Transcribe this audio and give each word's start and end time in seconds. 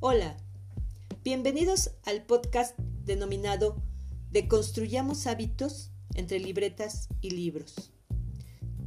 Hola, 0.00 0.36
bienvenidos 1.24 1.90
al 2.04 2.22
podcast 2.22 2.78
denominado 3.04 3.82
Deconstruyamos 4.30 5.26
hábitos 5.26 5.90
entre 6.14 6.38
libretas 6.38 7.08
y 7.20 7.30
libros, 7.30 7.90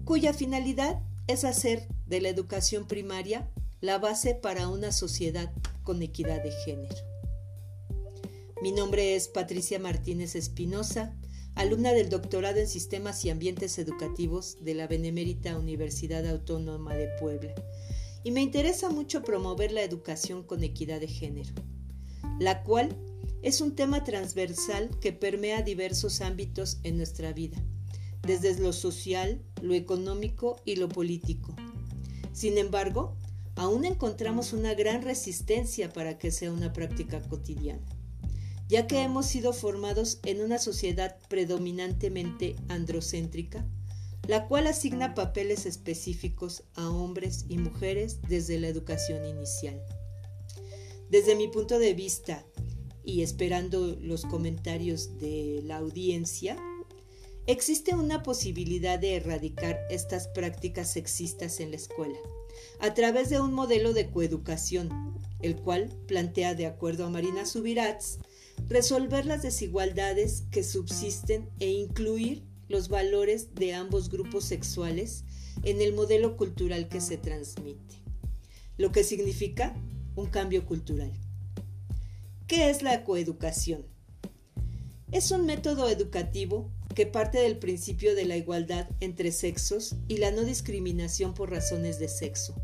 cuya 0.05 0.33
finalidad 0.33 1.01
es 1.27 1.43
hacer 1.43 1.85
de 2.07 2.21
la 2.21 2.29
educación 2.29 2.87
primaria 2.87 3.51
la 3.81 3.97
base 3.97 4.35
para 4.35 4.69
una 4.69 4.93
sociedad 4.93 5.51
con 5.83 6.01
equidad 6.01 6.41
de 6.41 6.53
género. 6.63 6.95
Mi 8.61 8.71
nombre 8.71 9.17
es 9.17 9.27
Patricia 9.27 9.79
Martínez 9.79 10.35
Espinosa, 10.35 11.13
alumna 11.55 11.91
del 11.91 12.07
doctorado 12.07 12.61
en 12.61 12.69
Sistemas 12.69 13.25
y 13.25 13.31
Ambientes 13.31 13.77
Educativos 13.79 14.63
de 14.63 14.75
la 14.75 14.87
Benemérita 14.87 15.57
Universidad 15.57 16.25
Autónoma 16.25 16.95
de 16.95 17.09
Puebla 17.19 17.53
y 18.23 18.31
me 18.31 18.41
interesa 18.41 18.89
mucho 18.89 19.23
promover 19.23 19.71
la 19.71 19.83
educación 19.83 20.43
con 20.43 20.63
equidad 20.63 20.99
de 20.99 21.07
género, 21.07 21.53
la 22.39 22.63
cual 22.63 22.95
es 23.41 23.61
un 23.61 23.75
tema 23.75 24.03
transversal 24.03 24.89
que 24.99 25.13
permea 25.13 25.63
diversos 25.63 26.21
ámbitos 26.21 26.79
en 26.83 26.97
nuestra 26.97 27.33
vida, 27.33 27.57
desde 28.21 28.59
lo 28.59 28.71
social, 28.73 29.41
lo 29.61 29.73
económico 29.73 30.61
y 30.65 30.75
lo 30.75 30.87
político. 30.89 31.55
Sin 32.33 32.57
embargo, 32.57 33.17
aún 33.55 33.85
encontramos 33.85 34.53
una 34.53 34.73
gran 34.75 35.01
resistencia 35.01 35.91
para 35.91 36.17
que 36.17 36.31
sea 36.31 36.51
una 36.51 36.71
práctica 36.71 37.21
cotidiana, 37.21 37.85
ya 38.67 38.87
que 38.87 39.01
hemos 39.01 39.25
sido 39.25 39.53
formados 39.53 40.19
en 40.23 40.41
una 40.41 40.59
sociedad 40.59 41.17
predominantemente 41.27 42.55
androcéntrica, 42.69 43.65
la 44.27 44.47
cual 44.47 44.67
asigna 44.67 45.15
papeles 45.15 45.65
específicos 45.65 46.63
a 46.75 46.89
hombres 46.89 47.45
y 47.49 47.57
mujeres 47.57 48.21
desde 48.27 48.59
la 48.59 48.67
educación 48.67 49.25
inicial. 49.25 49.81
Desde 51.09 51.35
mi 51.35 51.47
punto 51.47 51.79
de 51.79 51.93
vista 51.93 52.45
y 53.03 53.21
esperando 53.21 53.97
los 53.99 54.25
comentarios 54.25 55.17
de 55.19 55.61
la 55.63 55.77
audiencia, 55.77 56.57
existe 57.47 57.95
una 57.95 58.23
posibilidad 58.23 58.99
de 58.99 59.15
erradicar 59.15 59.79
estas 59.89 60.27
prácticas 60.29 60.91
sexistas 60.91 61.59
en 61.59 61.71
la 61.71 61.77
escuela 61.77 62.17
a 62.79 62.93
través 62.93 63.29
de 63.29 63.39
un 63.39 63.53
modelo 63.53 63.93
de 63.93 64.09
coeducación, 64.09 64.89
el 65.41 65.55
cual 65.55 65.89
plantea, 66.07 66.55
de 66.55 66.65
acuerdo 66.65 67.05
a 67.05 67.09
Marina 67.09 67.45
Subirats, 67.45 68.19
resolver 68.67 69.25
las 69.25 69.41
desigualdades 69.41 70.43
que 70.51 70.63
subsisten 70.63 71.49
e 71.59 71.69
incluir 71.69 72.50
los 72.71 72.89
valores 72.89 73.53
de 73.53 73.73
ambos 73.73 74.09
grupos 74.09 74.45
sexuales 74.45 75.25
en 75.63 75.81
el 75.81 75.93
modelo 75.93 76.37
cultural 76.37 76.87
que 76.87 77.01
se 77.01 77.17
transmite, 77.17 77.95
lo 78.77 78.91
que 78.91 79.03
significa 79.03 79.75
un 80.15 80.27
cambio 80.27 80.65
cultural. 80.65 81.11
¿Qué 82.47 82.69
es 82.69 82.81
la 82.81 83.03
coeducación? 83.03 83.85
Es 85.11 85.31
un 85.31 85.45
método 85.45 85.89
educativo 85.89 86.71
que 86.95 87.05
parte 87.05 87.39
del 87.39 87.59
principio 87.59 88.15
de 88.15 88.25
la 88.25 88.37
igualdad 88.37 88.89
entre 89.01 89.31
sexos 89.31 89.95
y 90.07 90.17
la 90.17 90.31
no 90.31 90.43
discriminación 90.43 91.33
por 91.33 91.51
razones 91.51 91.99
de 91.99 92.07
sexo, 92.07 92.55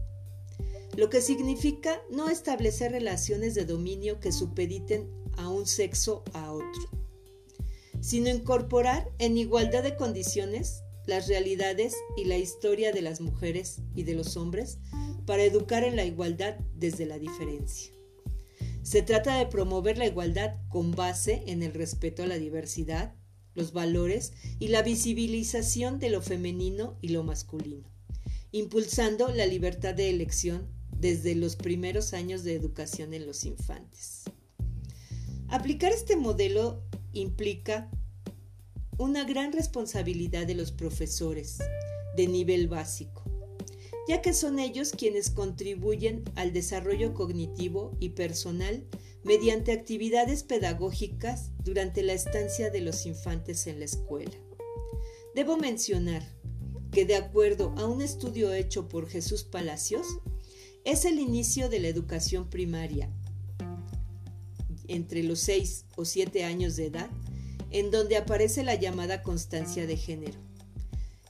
lo 0.96 1.10
que 1.10 1.22
significa 1.22 2.02
no 2.10 2.30
establecer 2.30 2.92
relaciones 2.94 3.54
de 3.54 3.66
dominio 3.66 4.20
que 4.20 4.32
supediten 4.32 5.10
a 5.38 5.50
un 5.50 5.68
sexo 5.68 6.24
a 6.34 6.52
otro 6.52 7.07
sino 8.08 8.30
incorporar 8.30 9.12
en 9.20 9.38
igualdad 9.38 9.84
de 9.84 9.98
condiciones 9.98 10.82
las 11.06 11.28
realidades 11.28 11.94
y 12.16 12.24
la 12.24 12.38
historia 12.38 12.94
de 12.94 13.02
las 13.02 13.20
mujeres 13.20 13.82
y 13.96 14.04
de 14.04 14.14
los 14.14 14.38
hombres 14.38 14.78
para 15.26 15.44
educar 15.44 15.84
en 15.84 15.98
la 15.98 16.06
igualdad 16.06 16.56
desde 16.74 17.06
la 17.06 17.20
diferencia. 17.20 17.92
Se 18.82 19.02
trata 19.02 19.38
de 19.38 19.48
promover 19.48 19.98
la 19.98 20.06
igualdad 20.06 20.56
con 20.70 20.92
base 20.92 21.44
en 21.48 21.64
el 21.64 21.74
respeto 21.74 22.24
a 22.24 22.28
la 22.28 22.38
diversidad, 22.38 23.14
los 23.56 23.74
valores 23.74 24.32
y 24.58 24.70
la 24.70 24.84
visibilización 24.84 26.00
de 26.00 26.10
lo 26.10 26.22
femenino 26.22 26.98
y 27.02 27.10
lo 27.10 27.26
masculino, 27.26 27.90
impulsando 28.54 29.28
la 29.34 29.46
libertad 29.46 29.94
de 29.94 30.10
elección 30.10 30.70
desde 30.98 31.36
los 31.36 31.58
primeros 31.58 32.14
años 32.14 32.46
de 32.46 32.54
educación 32.54 33.14
en 33.14 33.28
los 33.28 33.44
infantes. 33.44 34.24
Aplicar 35.50 35.92
este 35.92 36.16
modelo 36.16 36.84
implica 37.12 37.90
una 38.98 39.26
gran 39.26 39.54
responsabilidad 39.54 40.48
de 40.48 40.56
los 40.56 40.72
profesores 40.72 41.60
de 42.16 42.28
nivel 42.28 42.68
básico, 42.68 43.24
ya 44.08 44.22
que 44.22 44.34
son 44.34 44.58
ellos 44.58 44.92
quienes 44.92 45.30
contribuyen 45.30 46.24
al 46.36 46.52
desarrollo 46.52 47.14
cognitivo 47.14 47.96
y 48.00 48.10
personal 48.10 48.88
mediante 49.24 49.72
actividades 49.72 50.44
pedagógicas 50.44 51.52
durante 51.64 52.02
la 52.02 52.14
estancia 52.14 52.72
de 52.72 52.82
los 52.82 53.06
infantes 53.06 53.68
en 53.68 53.80
la 53.80 53.86
escuela. 53.86 54.32
Debo 55.36 55.58
mencionar 55.58 56.24
que 56.92 57.06
de 57.06 57.16
acuerdo 57.16 57.76
a 57.78 57.86
un 57.86 58.02
estudio 58.02 58.52
hecho 58.54 58.88
por 58.88 59.08
Jesús 59.08 59.44
Palacios, 59.44 60.08
es 60.86 61.06
el 61.06 61.20
inicio 61.20 61.70
de 61.70 61.80
la 61.80 61.90
educación 61.90 62.50
primaria 62.50 63.12
entre 64.88 65.22
los 65.22 65.42
6 65.42 65.86
o 65.98 66.06
7 66.06 66.46
años 66.46 66.78
de 66.78 66.86
edad, 66.88 67.10
en 67.72 67.92
donde 67.92 68.18
aparece 68.18 68.64
la 68.64 68.76
llamada 68.76 69.24
constancia 69.24 69.86
de 69.88 69.98
género, 69.98 70.40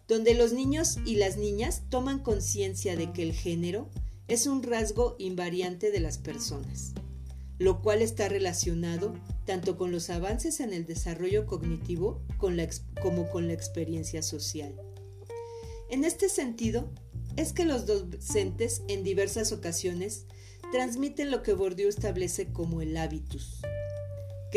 donde 0.08 0.34
los 0.34 0.54
niños 0.54 0.98
y 1.06 1.16
las 1.16 1.38
niñas 1.38 1.84
toman 1.90 2.20
conciencia 2.20 2.96
de 2.96 3.12
que 3.12 3.24
el 3.24 3.34
género 3.34 3.90
es 4.28 4.48
un 4.48 4.64
rasgo 4.64 5.16
invariante 5.20 5.92
de 5.92 6.00
las 6.00 6.18
personas, 6.18 6.94
lo 7.60 7.82
cual 7.82 8.02
está 8.02 8.30
relacionado 8.30 9.14
tanto 9.46 9.78
con 9.78 9.92
los 9.92 10.10
avances 10.10 10.60
en 10.60 10.74
el 10.74 10.86
desarrollo 10.86 11.46
cognitivo 11.46 12.22
como 13.02 13.30
con 13.30 13.48
la 13.48 13.54
experiencia 13.54 14.22
social. 14.22 14.76
En 15.90 16.04
este 16.04 16.28
sentido, 16.28 16.92
es 17.38 17.54
que 17.54 17.66
los 17.66 17.86
docentes 17.86 18.82
en 18.88 19.04
diversas 19.04 19.52
ocasiones 19.52 20.26
transmiten 20.72 21.32
lo 21.32 21.44
que 21.44 21.54
Bourdieu 21.54 21.88
establece 21.88 22.52
como 22.52 22.82
el 22.82 22.98
hábitus, 22.98 23.62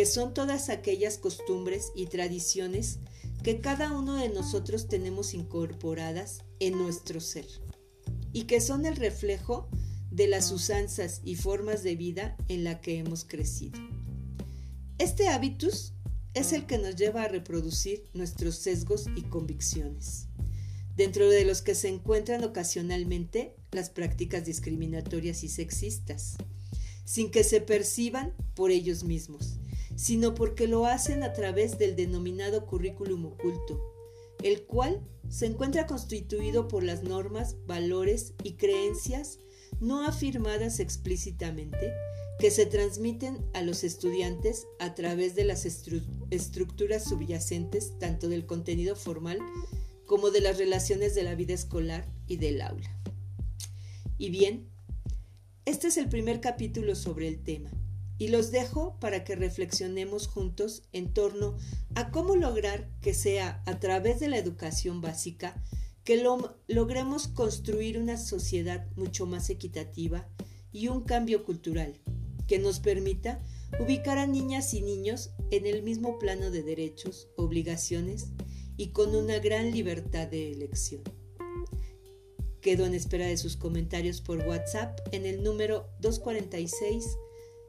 que 0.01 0.07
son 0.07 0.33
todas 0.33 0.71
aquellas 0.71 1.19
costumbres 1.19 1.93
y 1.95 2.07
tradiciones 2.07 3.01
que 3.43 3.61
cada 3.61 3.93
uno 3.93 4.17
de 4.17 4.31
nosotros 4.31 4.89
tenemos 4.89 5.35
incorporadas 5.35 6.39
en 6.59 6.79
nuestro 6.79 7.21
ser 7.21 7.45
y 8.33 8.45
que 8.45 8.63
son 8.63 8.87
el 8.87 8.97
reflejo 8.97 9.69
de 10.11 10.27
las 10.27 10.53
usanzas 10.53 11.21
y 11.23 11.35
formas 11.35 11.83
de 11.83 11.97
vida 11.97 12.35
en 12.49 12.65
la 12.65 12.81
que 12.81 12.97
hemos 12.97 13.27
crecido. 13.27 13.79
Este 14.97 15.29
hábitus 15.29 15.93
es 16.33 16.55
el 16.55 16.65
que 16.65 16.79
nos 16.79 16.97
lleva 16.97 17.25
a 17.25 17.29
reproducir 17.29 18.03
nuestros 18.15 18.55
sesgos 18.55 19.05
y 19.17 19.25
convicciones 19.25 20.29
dentro 20.97 21.29
de 21.29 21.45
los 21.45 21.61
que 21.61 21.75
se 21.75 21.89
encuentran 21.89 22.43
ocasionalmente 22.43 23.55
las 23.71 23.91
prácticas 23.91 24.47
discriminatorias 24.47 25.45
y 25.45 25.51
sexistas, 25.51 26.39
sin 27.05 27.31
que 27.31 27.45
se 27.45 27.61
perciban 27.61 28.33
por 28.55 28.71
ellos 28.71 29.05
mismos, 29.05 29.61
sino 30.01 30.35
porque 30.35 30.67
lo 30.67 30.87
hacen 30.87 31.23
a 31.23 31.35
través 31.35 31.77
del 31.77 31.95
denominado 31.95 32.65
currículum 32.65 33.27
oculto, 33.27 33.79
el 34.43 34.63
cual 34.63 35.07
se 35.29 35.45
encuentra 35.45 35.87
constituido 35.87 36.69
por 36.69 36.83
las 36.83 37.03
normas, 37.03 37.57
valores 37.67 38.33
y 38.43 38.55
creencias 38.55 39.41
no 39.79 40.07
afirmadas 40.07 40.81
explícitamente 40.81 41.93
que 42.39 42.51
se 42.51 42.65
transmiten 42.65 43.45
a 43.53 43.61
los 43.61 43.85
estudiantes 43.85 44.67
a 44.79 44.95
través 44.95 45.35
de 45.35 45.45
las 45.45 45.67
estructuras 45.67 47.05
subyacentes 47.05 47.99
tanto 47.99 48.31
del 48.31 48.47
contenido 48.47 48.97
formal 48.97 49.39
como 50.07 50.31
de 50.31 50.41
las 50.41 50.57
relaciones 50.57 51.15
de 51.15 51.25
la 51.25 51.35
vida 51.35 51.53
escolar 51.53 52.09
y 52.27 52.39
del 52.39 52.63
aula. 52.63 52.99
Y 54.17 54.31
bien, 54.31 54.67
este 55.67 55.89
es 55.89 55.99
el 55.99 56.09
primer 56.09 56.41
capítulo 56.41 56.95
sobre 56.95 57.29
el 57.29 57.43
tema 57.43 57.71
y 58.21 58.29
los 58.29 58.51
dejo 58.51 58.99
para 59.01 59.25
que 59.25 59.35
reflexionemos 59.35 60.29
juntos 60.29 60.83
en 60.93 61.15
torno 61.15 61.57
a 61.95 62.11
cómo 62.11 62.37
lograr 62.37 62.87
que 63.01 63.15
sea 63.15 63.63
a 63.65 63.81
través 63.81 64.21
de 64.21 64.29
la 64.29 64.37
educación 64.37 65.01
básica 65.01 65.65
que 66.05 66.23
lo, 66.23 66.59
logremos 66.69 67.29
construir 67.29 67.99
una 67.99 68.19
sociedad 68.19 68.87
mucho 68.95 69.25
más 69.25 69.49
equitativa 69.49 70.29
y 70.71 70.89
un 70.89 71.01
cambio 71.01 71.45
cultural 71.45 71.99
que 72.47 72.59
nos 72.59 72.79
permita 72.81 73.43
ubicar 73.81 74.19
a 74.19 74.27
niñas 74.27 74.75
y 74.75 74.83
niños 74.83 75.31
en 75.51 75.65
el 75.65 75.83
mismo 75.83 76.19
plano 76.19 76.51
de 76.51 76.63
derechos, 76.63 77.29
obligaciones 77.39 78.33
y 78.77 78.89
con 78.89 79.17
una 79.17 79.39
gran 79.39 79.71
libertad 79.71 80.29
de 80.29 80.53
elección. 80.53 81.03
Quedo 82.61 82.85
en 82.85 82.93
espera 82.93 83.27
de 83.27 83.39
sus 83.39 83.57
comentarios 83.57 84.21
por 84.21 84.41
WhatsApp 84.41 85.01
en 85.13 85.25
el 85.25 85.43
número 85.43 85.89
246 86.01 87.17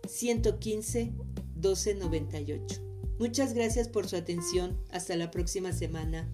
115 0.07 1.13
1298. 1.56 2.81
Muchas 3.19 3.53
gracias 3.53 3.88
por 3.88 4.07
su 4.07 4.15
atención. 4.15 4.77
Hasta 4.89 5.15
la 5.15 5.30
próxima 5.30 5.71
semana. 5.74 6.27